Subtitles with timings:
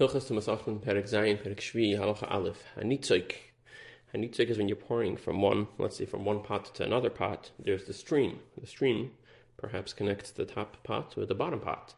[0.00, 3.34] Hilchas Tumas Ochlin Perek Zayin Perek Shvi Halacha Aleph Hanitzik.
[4.14, 7.50] Hanitzik is when you're pouring from one, let's say from one pot to another pot.
[7.62, 8.38] There's the stream.
[8.58, 9.10] The stream
[9.58, 11.92] perhaps connects the top pot with the bottom pot.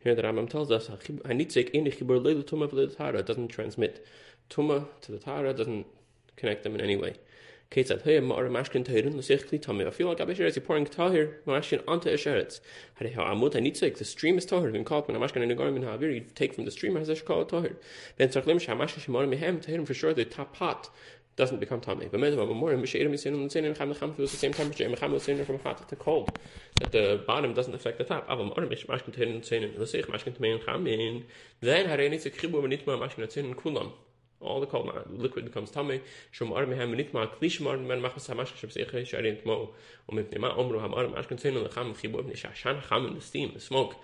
[0.00, 4.04] Here the Rambam tells us Hanitzik in the Chibur Leilu Tuma Tara doesn't transmit
[4.50, 5.86] Tuma to the Tara, doesn't
[6.34, 7.14] connect them in any way.
[7.74, 11.82] Ketzad hey mar mashkin teirin l'sich kli I feel like Abisher is pouring tahir mashkin
[11.88, 12.60] onto a sheretz.
[12.94, 14.70] Had how amut anitzek the stream is tahir.
[14.70, 17.16] When called when mashkin in the garden havir you take from the stream as a
[17.16, 17.74] called tahir.
[18.16, 20.88] Ben tzarklim shamashkin shemar mehem tahirim for sure the top pot
[21.34, 22.06] doesn't become tummy.
[22.08, 24.84] But maybe more and Mishadim is in the same and Cham feels the same temperature.
[24.84, 26.38] And Cham from hot to cold.
[26.80, 28.24] That the bottom doesn't affect the top.
[28.28, 31.24] Aber more Mish Mashkin and Sin and Lasich Mashkin Tmein Cham in.
[31.60, 33.94] Then had any Chibu and Nitma Mashkin and Kulam
[34.40, 38.16] all the cold liquid becomes tummy shum ar mehem nit ma klish mar men mach
[38.16, 39.70] es hamash shab sich sharin mo
[40.08, 43.14] um mit nema umru ham ar mach konzen und kham khibu ibn shashan kham in
[43.14, 43.96] the steam smoke.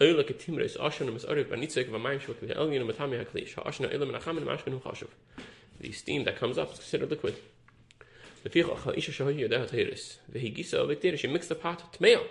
[0.00, 3.12] Oyle ke timre is ashen is arif nit va mein shok el yin mit ham
[3.12, 3.58] ya klish.
[3.66, 5.10] Ashen el men kham mach kon khashuf
[5.80, 7.36] the steam that comes up is considered liquid.
[8.42, 12.24] The fiach kha isha shoy yada tayris ve higisa vekter she mix the pot tmeo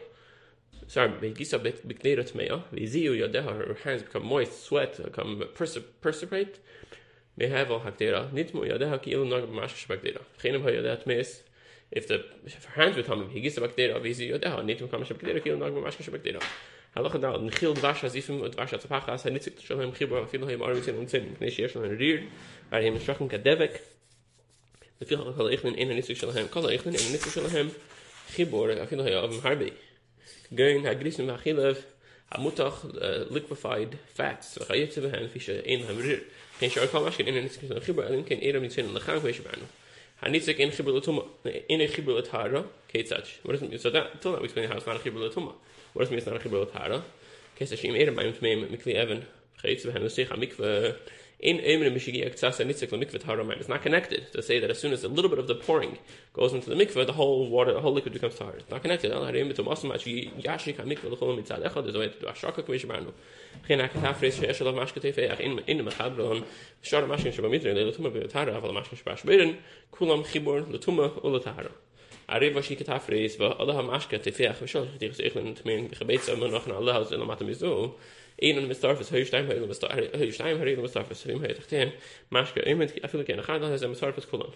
[0.87, 6.55] sorry, Begisa Biknera Tmea, Viziu Yadeha, her hands become moist, sweat, become perspirate,
[7.37, 8.31] they have all hakdera.
[8.33, 11.41] Nit mo yada ki ilo nag mash shbak data khinem ha yada tmes
[11.91, 14.87] if the if her hands with him he gives back data visi yada nit mo
[14.87, 16.23] kamash shbak kil nog mash shbak
[16.97, 19.81] halach da un khil dvash as ifm ut dwash at pa khas nit sik shon
[19.81, 22.23] im khibo fi no im ar mitin un zin ne shesh un rir
[22.71, 23.67] ar im shakhun ka the de
[25.05, 27.71] fi ich khala in nit sik shon him khala ikhn in nit sik shon him
[28.33, 29.69] khibor afin fi no ha ab mahbi
[30.57, 31.77] gein ha grisn ma khilaf
[35.87, 36.19] Hamrir, eh,
[36.57, 38.93] geen shor kan mashkin in en is een gibber en geen eram niet zin in
[38.93, 39.69] de gang wees baan
[40.15, 41.21] hij niet zich in gibber tuma
[41.67, 44.67] in een gibber het hara keitsach what does it so that till that we explain
[44.67, 45.53] how it's not a gibber tuma
[45.91, 47.03] what does it mean it's not a gibber het hara
[47.53, 49.23] keitsach im eram mit me mit kli even
[49.55, 50.95] geits we
[51.39, 52.41] in It's
[53.69, 55.99] not connected to say that as soon as a little bit of the pouring
[56.33, 58.55] goes into the mikvah, the whole water, the whole liquid becomes tahar.
[58.57, 59.11] It's not connected.
[59.11, 59.63] There's a way to do
[62.25, 63.13] Ashaka Kamishabanu.
[63.67, 66.43] geen ek het fris is dat maske tv in in de gabron
[66.81, 68.95] shar maske shba mitre le tuma be tara aval maske
[72.29, 73.73] shba shberen kulam khibor le tuma ul le tara ari vashi ket fris va alle
[73.73, 77.11] ha maske tv ach shol dir is echt mein gebet so noch na alle haus
[77.11, 77.95] in mat mi so
[78.37, 81.91] een en mistar is heustheim heil mistar heustheim heil mistar is rim het ten
[82.29, 84.51] maske im met afil ken gaan dan is een mistar is kulam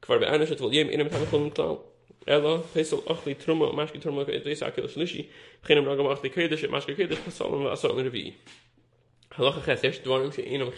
[0.00, 1.78] kvar be anes het vol jem in ha kulam klau
[2.26, 5.28] Ella, pesel achli truma, mashki truma, deis akil shlishi,
[5.62, 6.30] beginnen nog achli
[8.04, 8.34] revi.
[9.30, 10.70] Halacha ches, esh dvarim, she inam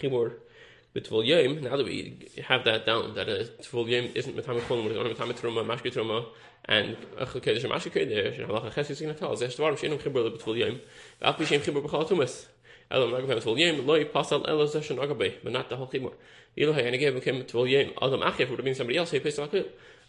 [0.95, 4.35] chibor, betvol yom, now that we have that down, that uh, a tvol yom isn't
[4.35, 6.25] metame cholim, but it's only metame truma, mashki truma,
[6.65, 9.77] and achli kedesh, mashki kedesh, and halacha ches, is going to tell us, esh dvarim,
[9.77, 10.79] she inam chibor, betvol yom,
[11.21, 12.45] v'af bishem chibor, b'chal tumas,
[12.89, 16.13] Elo mag beim tvol yom, loy pasal elo zesh agabe, but not the whole chibor.
[16.57, 19.19] Elo hay, and again, became tvol yom, adam achif, would have been somebody else, hey,
[19.19, 19.65] pesel akil,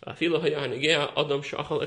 [0.06, 1.82] Afilo haya hanegea adam shachal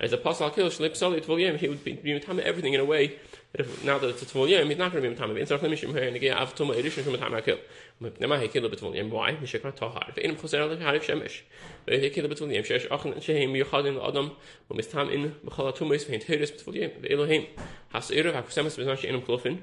[0.00, 3.18] as a pasal kill, shlip he would be mitame everything in a way
[3.50, 5.32] that if, now that it's a he's not going to be mitame.
[5.32, 7.58] But instead of mishim haya hanegea av tuma edishim shem mitame akil.
[8.00, 9.32] Nema he kilo with yem, why?
[9.32, 10.14] Mishek ma tohar.
[10.14, 11.40] Ve'inam choser alif harif shemesh.
[11.88, 14.30] Ve'in he with betvol yem, sheesh achin sheheim yuchadin adam,
[14.70, 17.48] umistam in b'chala tumis ve'in teres betvol yem, ve'elohim.
[17.88, 19.58] Has iruv hakusemas bezan she'inam klofin.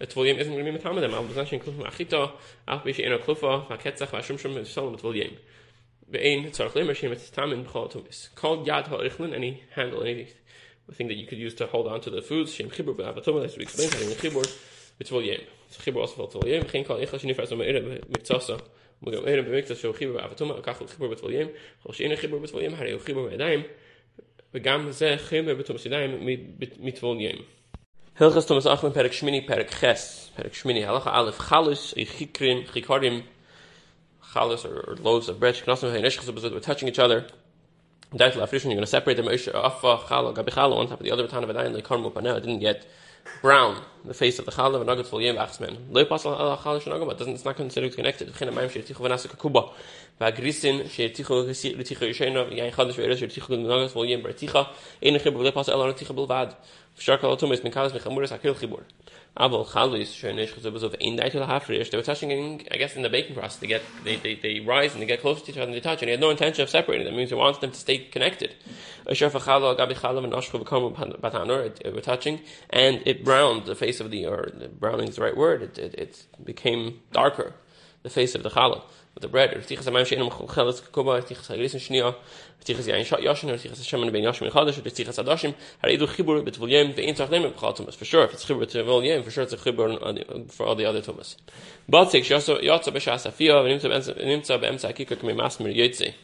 [0.00, 1.12] Tvolyim isn't going to be mitame them.
[1.12, 2.32] Al bezan she'in klofin achita,
[2.66, 5.36] al b'she'in a klofa, v'ketzach v'ashum shum v'shalom betvol yem.
[6.14, 8.30] ואין צורך לימר שאין מתסתם אין בכל התומס.
[8.34, 10.44] כל יד הולכלן, any handle anything.
[10.88, 13.18] The thing that you could use to hold on to the foods, shim חיבור ba
[13.18, 14.42] התומס, as we explained, אני חיבור
[15.00, 15.40] בצבול ים.
[15.70, 18.54] אז חיבור אוסף על צבול ים, וכן כל איכל שנפרס במהירה במקצוסה,
[19.06, 21.48] וגם אירה במקצוס שהוא חיבור בלעב התומס, וכך הוא חיבור בצבול ים,
[21.82, 23.62] כל שאין חיבור בצבול ים, הרי הוא חיבור בידיים,
[24.54, 26.26] וגם זה חיבור בתומס ידיים
[26.78, 27.36] מתבול ים.
[28.16, 33.20] הלכס is אחלן פרק שמיני פרק חס, פרק שמיני, הלכה א' חלוס, חיקרים, חיקרים, חיקרים,
[34.34, 35.60] chalas or, or loaves of bread.
[35.66, 37.26] We're touching each other.
[38.12, 41.74] You're going to separate them off challah gabi on top of the other tana v'dayin
[41.74, 42.36] like karmu panel.
[42.36, 42.86] It didn't get
[43.40, 44.86] brown the face of the challah and
[47.18, 48.32] doesn't it's not considered connected.
[48.32, 49.72] V'chen amayim she'etichu v'nasa kakuba.
[59.36, 61.90] Aval chalis shenish chazubas of ein daitul hafrish.
[61.90, 63.56] They were touching, in, I guess, in the baking process.
[63.56, 65.80] They get, they, they, they rise and they get close to each other and they
[65.80, 67.14] touch, and he had no intention of separating them.
[67.14, 68.54] It means he wants them to stay connected.
[69.06, 69.16] We're
[72.00, 72.40] touching,
[72.70, 75.62] and it browned the face of the, or browning is the right word.
[75.62, 77.54] It, it, it became darker,
[78.04, 78.82] the face of the challah.
[79.14, 79.50] With the bread.
[79.50, 80.04] Tichas amayim
[81.22, 82.14] tichas shnia,
[82.64, 82.86] tichas
[83.22, 86.42] yashin, tichas ben or tichas adashim, haridu chibur
[86.94, 87.94] ve'in tzach b'chal tumas.
[87.94, 90.84] For sure, if it's chibur to vulyem, for sure it's a chibur for all the
[90.84, 91.36] other tumas.
[91.90, 94.58] Afiyah, v'nimtza
[95.34, 96.14] masmer yotze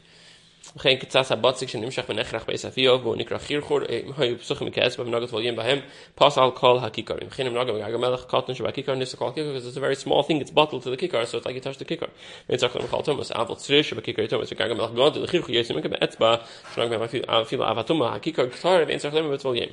[0.76, 3.80] וכן קצת הבוצק שנמשך בנחרח בעשפיו והוא נקרא חירחור
[4.18, 5.80] היו פסוחים מכעס במנוגת וולים בהם
[6.16, 9.78] פס על כל הכיכרים וכן המנוגת בגג המלך קוטן שבכיכר ניסה כל הכיכר because it's
[9.78, 11.86] a very small thing it's bottled to the כיכר so it's like you touch the
[11.86, 12.06] כיכר
[12.50, 16.36] ונצטרך להם כל תומס אבל צריך שבכיכר תומס וגג המלך גוד לחירחור יוצא מכם באצבע
[16.76, 17.02] שנוג בהם
[17.42, 19.70] אפילו אהבה תומה הכיכר קטר ואין צריך להם בבית וולים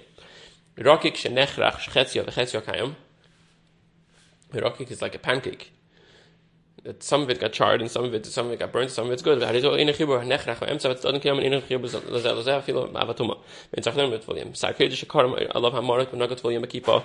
[0.87, 2.93] רוקיק שנחרח שחציו וחציו קיים
[4.62, 5.75] רוקיק is like a pancake
[6.88, 8.89] that some of it got charred and some of it some of it got burnt
[8.89, 9.39] some of it's good.
[9.39, 12.00] But it's in a khibur nechrach em so it's doesn't come in a khibur so
[12.00, 13.38] there's there's a feel avatuma
[13.72, 17.04] wenn sag nem mit volume sarkedish karm i love how mark but not volume kipa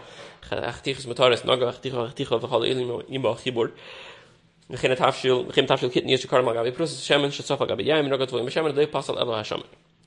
[0.50, 3.72] achtig is motoris nog achtig achtig over all in in ba khibur
[4.70, 8.50] beginnen tafshil begin tafshil kit nie karm gabi process shaman shotsafa gabi yam nog volume
[8.50, 9.64] shaman de pasal elo hasham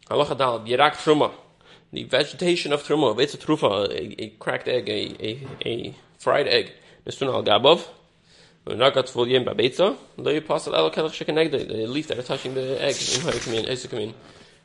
[0.07, 1.31] Allah hadal birak truma.
[1.91, 6.73] The vegetation of truma it's a trufa a, cracked egg a, a, a fried egg.
[7.07, 7.87] Mr al gabov
[8.65, 12.53] got full yem babetza, lo you pass el kelach shekenegde, the leaf that are touching
[12.55, 14.13] the egg, in come in, as you come in.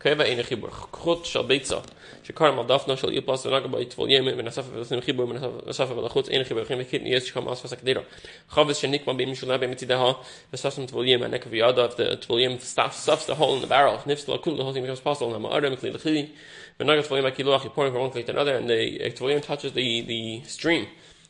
[0.00, 1.84] Keva in a chibur, chut shal betza,
[2.24, 5.36] shekar mal dafna shal you pass el nagabait full yem, when asafa v'lasnim chibur, when
[5.38, 8.02] asafa v'lachut in a chibur, chem v'kit niyes shkam as v'sak dira.
[8.50, 10.16] Chavis shenik ma bim shulab bim tzidaha,
[10.50, 13.66] v'sasam tvul yem, and nekav yada, if the tvul yem stuffs the hole in the
[13.66, 16.30] barrel, nifs lo kul, thing becomes possible, nama arem, kli l'chili,
[16.78, 19.28] when nagat tvul yem akiluach, you pouring from one klei to another, and the tvul
[19.28, 20.86] yem touches the, the stream.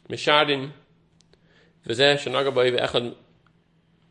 [0.09, 0.71] Mishadin,
[1.88, 3.02] וזה שנגע בו באחד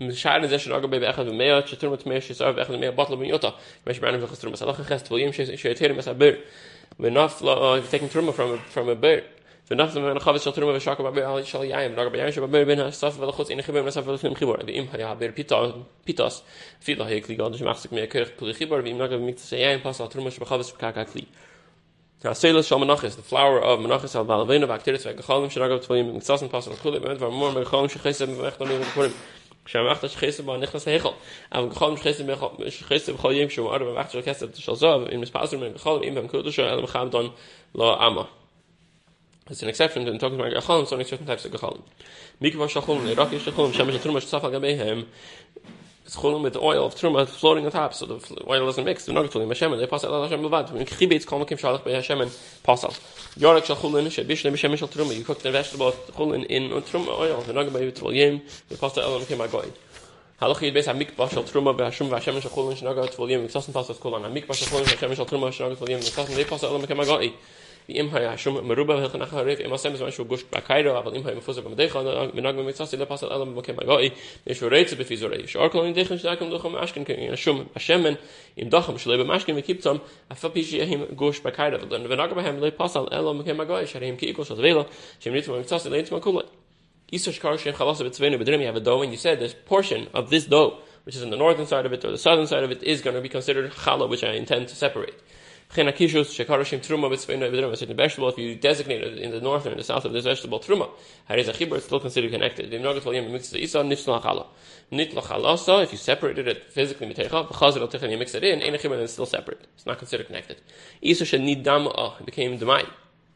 [0.00, 3.48] משאר זה שנגע בו באחד ומאה שתרום את מאה שסער באחד ומאה בטל במיוטה
[3.86, 6.31] מש בענב חסר מסלח חסט וויים שיתר מסבר
[7.00, 7.46] ונפל
[7.90, 11.92] taking תרומה from from a bird ונפל מן חבס של תרומה ושקע בבר של יאים
[11.92, 15.70] נגע ביאים שבבר בין הסף ולחוץ אין חיבור נסף ולפנים חיבור ואם היה בר פיתוס
[16.04, 16.42] פיתוס
[16.84, 20.06] פיתו היק לי גאד שמחזק מאה כרך פלי חיבור ואם נגע במקצה יאים פס על
[20.06, 21.22] תרומה שבחבס בקעקע כלי
[22.21, 27.01] Shal the flower of al balavina, bakteris mitzasim pasal chulim,
[27.88, 28.36] shechesem
[39.50, 41.81] It's an exception to talking about gachalim, so an exception types of gachalim.
[42.42, 45.06] Mikvah shachulim, iraqi shachulim, shemesh al gabehem,
[46.09, 48.15] it's cholim with the oil of truma floating on top, so the
[48.50, 49.06] oil doesn't mix.
[49.06, 50.71] The cholim Hashem, they pass it Hashem levad.
[50.71, 53.00] When chibitz kol makim shalach by Hashem and pass out.
[53.38, 55.15] Yorek shal chulin shebishne b'shem shal truma.
[55.15, 57.41] You cook the vegetable chulin in truma oil.
[57.44, 59.71] The nugget by Yitvolim, they pass it elam kim agoy.
[60.41, 63.47] Halach yid beis hamikba shal truma b'Hashem v'Hashem shal chulin shnagat Yitvolim.
[63.47, 66.00] Miksasen pass it kol an shal chulin Hashem shal truma shnagat Yitvolim.
[66.00, 67.33] Miksasen they pass it elam kim agoy.
[67.87, 71.13] Im hay shum meruba hel nach harif im asem zman shu gush ba kairo aber
[71.15, 74.11] im hay mfuze bam dekh und nag mit tsas le pasal alam bokem gai
[74.45, 78.17] es reits be fizore shor kol in dekh shtak um dokh mashken ken shum ashemen
[78.57, 82.17] im dokh shle be mashken mit kiptsam a fapish him gush ba kairo und wenn
[82.17, 84.47] nag behem le pasal alam bokem gai sharim ki ikos
[85.19, 86.43] shem nit mit tsas le tsma kol
[87.11, 90.29] Isash Karshin Chalasa B'Tzvenu B'Dirim, you have a dough, and you said this portion of
[90.29, 92.69] this dough, which is in the northern side of it or the southern side of
[92.69, 95.15] it, is going to be considered challah, which I intend to separate.
[95.71, 95.83] If you
[98.56, 100.89] designate it in the north or in the south of this vegetable truma,
[101.30, 102.74] it's still considered connected.
[102.74, 102.81] If
[105.92, 107.13] you separated it physically you
[108.18, 109.68] mix it in, then it's still separate.
[109.75, 110.60] It's not considered connected.
[111.04, 112.89] Ah, it became demai.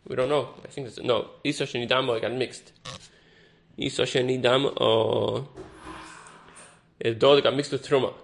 [0.07, 0.55] We don't know.
[0.65, 1.29] I think it's no.
[1.43, 2.71] Isa shenidam got mixed.
[3.77, 5.43] Isa shenidam ah,
[6.99, 8.15] it got mixed with truma.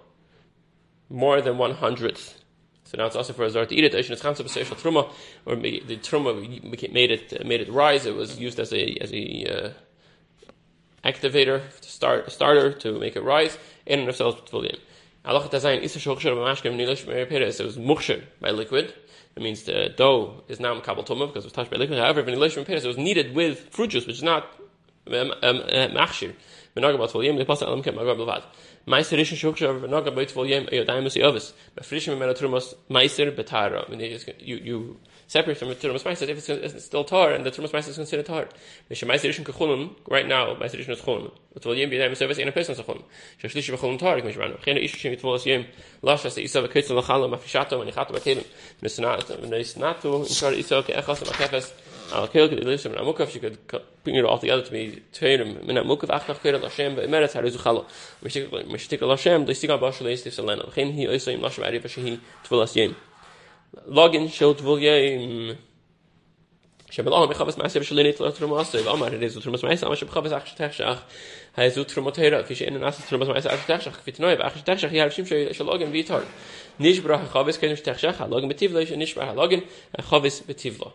[1.08, 2.39] More than one hundredth
[2.90, 3.94] so now it's also for a zar to eat it.
[3.94, 5.08] It's of social truma,
[5.46, 8.04] or the truma made it made it rise.
[8.04, 13.14] It was used as a as a uh, activator to start a starter to make
[13.14, 13.56] it rise.
[13.86, 14.18] In and Isa
[16.00, 18.92] Shokshar B'Mashkem Nilish It was muksher by liquid.
[19.36, 22.00] It means the dough is now makabel tumah because it was touched by liquid.
[22.00, 24.52] However, when Nilish it was kneaded with fruit juice, which is not
[25.06, 25.88] um, um, uh,
[31.82, 32.28] frishim men
[33.36, 33.88] betara.
[34.40, 34.96] You you
[35.30, 38.26] separate from the trumas meister if it's still tar and the trumas meister is considered
[38.26, 38.48] tar.
[38.88, 41.30] Right now meister rishon is chulun.
[41.54, 43.04] But volyem yodaim musi ovis in a person is chulun.
[43.40, 44.60] Shashlish bechulun tar mish rano.
[44.62, 45.66] Chen ish shem yitvolas yem
[46.02, 48.44] lash as isa v'kitzel lachala mafishato and ichato bakelim.
[48.82, 51.72] Nisnatu nisnatu in kar isa ke echas makefes.
[52.12, 53.56] al kel ke list men amukaf she could
[54.02, 57.84] bring it all together to be tayrim men amukaf ach lashem ve meret haru zukhalo
[58.24, 61.78] mishtik mishtik lashem de stiga bash le istif selena khin hi isa im lashem ari
[61.78, 62.96] vashi tvulas yem
[63.88, 65.56] login shel tvulyim
[66.90, 69.94] shebel am khavas ma sebe shlinit lo truma ase va amar rezu truma ma sama
[69.94, 71.02] sheb khavas akh tashakh
[71.56, 74.92] hayzu truma tera fi shein nas truma ma akh tashakh fi tnoy va akh tashakh
[74.92, 76.24] yarshim shel login vitar
[76.78, 79.62] nish brach khavas ken tashakh login betivlo nish brach login
[79.98, 80.92] khavas betivlo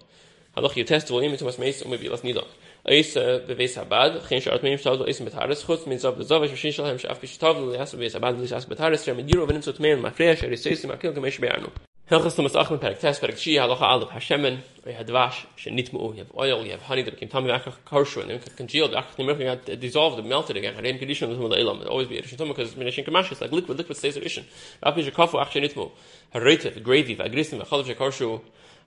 [0.55, 2.46] halach ihr test wohl mit was meis und wir lassen nieder
[2.84, 3.13] eis
[3.48, 6.74] beweis habad kein schart mit staud ist mit hares kurz mit so so was schön
[6.74, 9.72] schon haben auf gestavel ja so beweis habad ist mit hares mit dir wenn so
[9.79, 11.72] mit mein fresh er
[12.07, 16.13] Hilchas Tumas Achman Perek Tes Perek Shi Halacha Alef Hashemen We had Dvash She Nitmu
[16.13, 19.39] You have oil You have honey That came Tami Akach Karshu And then congealed Nimrach
[19.39, 20.75] You had dissolved and melted again.
[20.75, 23.51] Hareim Kedishon Was Mula Ilam It always be Erishin Tumah Because Minashin Kamash It's like
[23.51, 24.43] liquid Liquid stays Erishin
[24.83, 25.89] Api Shekafu Ach She Nitmu
[26.35, 28.39] Hareitev Gravy Vagrisim Vachalav Shekarshu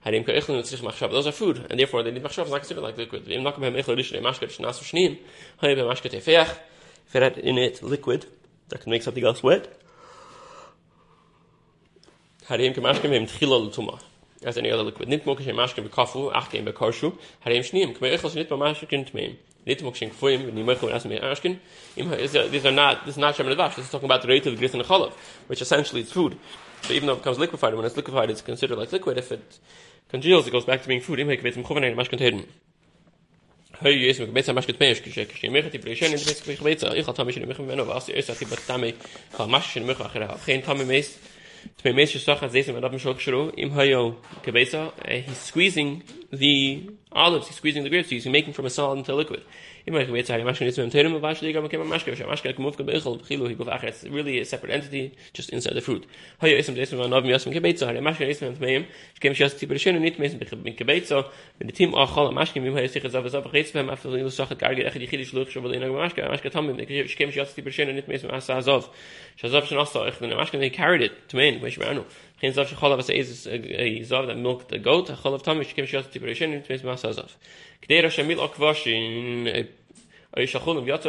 [0.05, 1.11] Hareim Keichlin Tzich Machshav.
[1.11, 2.43] Those are food And therefore they need Machshav.
[2.43, 3.27] It's not considered like liquid.
[3.27, 5.17] Im Nakam Hem Echel Erishin Mashkat Shnas Shneim
[5.61, 6.55] Hareim Mashkat Efeach
[7.07, 8.27] If it had in it liquid
[8.69, 9.75] That can make something else wet
[12.49, 13.99] harim ke mashkem im lutuma
[14.43, 17.15] as any other liquid nit mokish mashkem be kafu ach gem be karshu
[17.45, 19.81] harim mashkem tmeim nit
[21.97, 22.09] im
[22.51, 24.73] these are not this is not vash this is talking about the rate of gris
[24.73, 25.13] and chalav
[25.47, 26.37] which essentially is food
[26.81, 29.59] so even though it becomes liquefied when it's liquefied it's considered like liquid if it
[30.09, 31.29] congeals it goes back to being food im
[33.81, 39.75] Hey, yes, mach getmesh kishek, ich in ich in mir gemen, was ist das, ich
[39.77, 41.17] in mir achre, kein mes,
[41.81, 47.47] Zwei Menschen sagen, sie sind mit dem Schrock im Hayo Kebesa, he's squeezing the olives,
[47.47, 49.43] he's squeezing the grapes, he's making from a solid into liquid.
[49.85, 50.15] ich gove
[53.83, 56.05] it's really a separate entity just inside the fruit.
[56.41, 56.59] Mache
[70.69, 71.59] carried it to me,
[72.41, 72.65] which I know.
[72.65, 73.59] Zav shchol avas is a
[74.01, 77.31] zav that milk the goat, a tamish kim shot tiberishin in tmes mas azav.
[77.83, 79.67] Kder a shmil akvash in
[80.37, 81.03] ay shchol um yat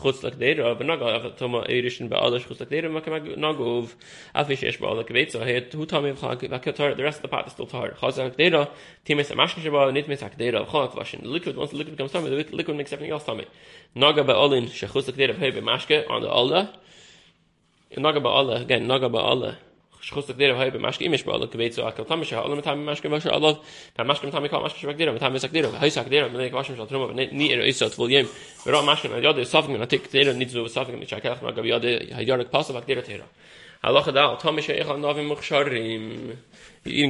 [0.00, 3.94] chutz lak der av toma erishin ba chutz lak der ma kem nag ov
[4.34, 7.28] afish es ba lak vet so het hu tam im khag the rest of the
[7.28, 8.68] pot is still tar khaz lak der
[9.04, 12.76] times a mashkin shba nit khol akvash liquid once the liquid comes tam the liquid
[12.76, 13.40] makes everything else tam
[13.94, 16.72] nag ba olin shchutz lak der on the alda
[17.96, 18.28] nag ba
[18.62, 19.58] again nag ba
[20.02, 20.78] shchusuk der hay be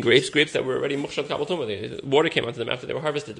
[0.00, 1.46] grapes grapes that were already mukhshar kabal
[2.04, 3.36] water came onto them after they were harvested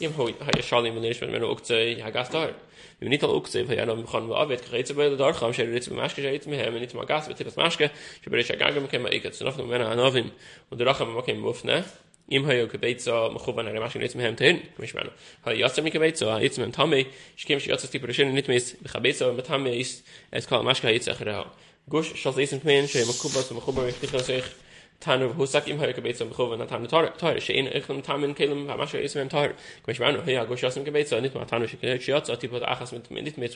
[0.00, 2.54] im hoy hay shalim un ish men ukze ya gastar
[3.00, 5.90] im nit al ukze vay anam khon va vet khayts vel dar kham shel ritz
[5.90, 7.90] mash ge shayt mit nit ma gas vet mash ge
[8.22, 10.30] shbe le shagag gem kem ikat snof nu men anovim
[10.70, 11.84] un der kham ma kem mufne
[12.28, 15.10] im hay ukze vet so ma ale mach nit mit hem ten kem ich mal
[15.44, 18.76] hay yats mit so yats mit tammi ich kem shi yats sti preshen nit mis
[19.02, 21.46] be so mit tammi is es kham mash ge yats akhra
[21.88, 24.67] gush shos is mit men shem kubas ma khuben ich
[25.00, 27.66] khubar ich tan of husak im hayke beits am khoven tan tar tar she in
[27.66, 29.54] ich un tamen kelm ma sche is mem tar
[29.86, 33.52] kemish shasm gebets nit ma achas mit nit mit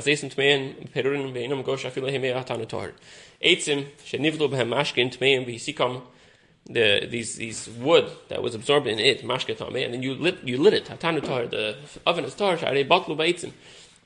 [0.00, 1.32] sesen tmen perun
[4.68, 6.02] mashkin tmen wie sie kom
[6.66, 10.56] the these these wood that was absorbed in it mashkatame and then you lit you
[10.56, 12.56] lit it tar the oven is tar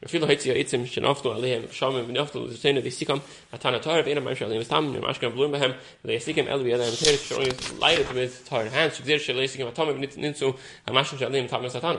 [0.05, 2.81] אפילו heute ja jetzt im schon oft nur alle schauen wir nicht auf das sehen
[2.83, 5.75] die sie kommen hat eine teure in meinem schon ist haben wir machen blumen beim
[6.05, 7.45] der sie kommen elbi der mit schon
[7.81, 11.19] leider mit teuren hands sehr schön lesen aber tommy nicht nicht so er am machen
[11.19, 11.99] schon im tag satan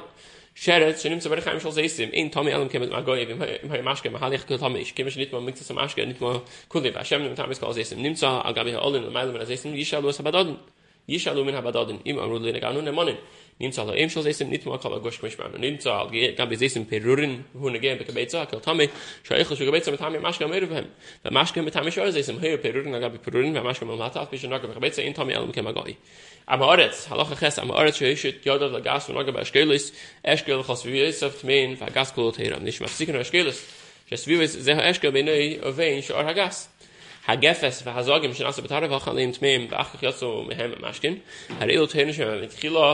[0.56, 2.92] Sheret, so nimmt sie bei der Heimschul sie ist ihm, in Tommy Allen kommt mit
[2.92, 6.42] Magoi, wie Mario Maschke, mit Halich, Kul Tommy, ich komme nicht mal mit nicht mal
[6.70, 6.92] Tommy
[7.96, 8.20] nimmt.
[11.10, 13.16] יש אלו מן הבדדן, אם אמרו לי נגענו נמונן
[13.60, 16.70] נמצא לו אם של זה סם נתמוע כל הגוש כמו שמענו נמצא על גם בזה
[16.70, 18.88] סם פירורן הוא נגן בקבצה כל תמי
[19.24, 20.84] שאיכל שקבצה מתמי משקה מירו בהם
[21.26, 25.02] ומשקה מתמי שואל זה סם היו פירורן נגע בפירורן ומשקה מלמטה אף פשוט נגע בקבצה
[25.02, 25.94] אין תמי אלו מכם הגוי
[26.54, 29.92] אמה אורץ הלוך החס אמה אורץ שיש את יודו לגס ונגע באשקלוס
[30.24, 33.66] אשקל חוסבי יסף תמין והגס כולו תהירם נשמע סיכנו אשקלוס
[34.10, 36.79] שסביב זה האשקל בינוי ובין שאור הגס
[37.30, 40.72] ha gefes ve hazog im shnas betar ve khale im tmem ve akh yoso mehem
[40.86, 41.16] mashkin
[41.60, 42.88] har ilo tene shme mit khilo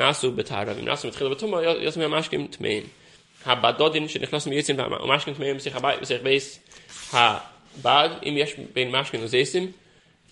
[0.00, 1.50] nasu betar ve nasu mit khilo betum
[1.86, 2.84] yoso mehem mashkin tmem
[3.44, 6.22] ha badodin she nikhlas mi yitzim ve mashkin tmem sich ha bay sich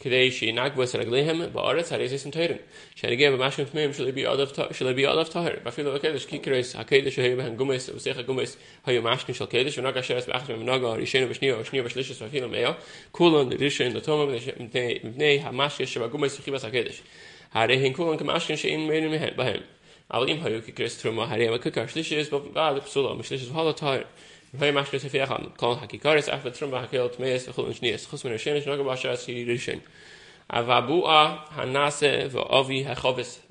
[0.03, 1.43] mashkim tmein sich dabei sich weis ha bad im yesh bin mashkim zesim כדי שינהגו
[1.43, 2.55] את רגליהם בארץ, הרי זה סנטרן.
[2.96, 5.53] שהנגיע במשכן תמיהם שלא יביאו עליו טהר.
[5.63, 10.00] ואפילו בקדש, כי קרס, הקדש שהיו בהם גומס, ושיח הגומס, היו משכן של קדש, ונגע
[10.00, 12.72] אשר באחת ממנהגו הראשון ובשנייה, ובשנייה ובשלישת ואפילו מאה,
[13.12, 14.36] כולן ראשון לתומם
[15.03, 17.01] מפני המשכן שבגומס וחיבס הקדש.
[17.53, 19.60] הרי הן כולן כמשכן שאין מרים בהם.
[20.12, 24.01] אבל אם היו כקרס תרומה, הרי הם הכיכר שלישת, ועד פסולה, משלישת והלא טהר.
[24.53, 27.55] Wenn man schon sehr haben, kann ich gar nicht einfach drum machen, geht mir ist
[27.55, 27.97] gut und schnell.
[27.97, 29.83] Ich muss mir schön noch was schön sie richten.
[30.49, 33.43] Aber bua hanase und ovi ha khoves,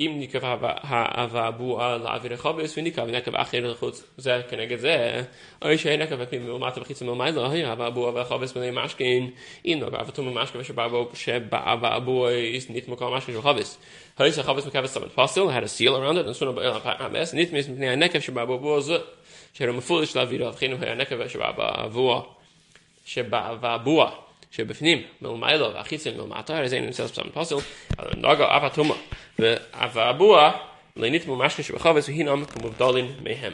[0.00, 5.22] אם נקבע האהבה הבועה לאוויר החובס ונקבע ונקב אחר לחוץ זה כנגד זה,
[5.62, 9.30] או שאין נקב הפנים ומטה וחיצה לא היה אהבה הבועה והחובס בני משכין,
[9.64, 12.32] אם לא באהבתו ממשכין ושבאהבה הבועה
[12.88, 13.78] מקום משקין של חובס.
[14.18, 17.90] הרי שהחובס מקו הסמן פוסל, had a seal around it, נשאו לבעל הפעמס, נתמיס מפני
[17.90, 18.96] הנקב שבאבו בועה זו,
[19.54, 22.20] שהיה מפורש להביא לו הבחינו היה נקב שבאבו הבועה,
[23.04, 24.29] שבאהבה הבועה.
[24.51, 27.55] שבפנים, מלמיילו והחיצים מלמטה, הרי זה נמצא בסם פוסל,
[27.99, 28.95] אבל נוגע אף התומה,
[29.39, 30.51] ואף הבוע,
[30.95, 33.53] לנית ממש כשבחובץ, והינם כמובדלים מהם.